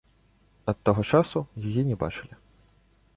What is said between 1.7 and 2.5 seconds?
яе не бачылі.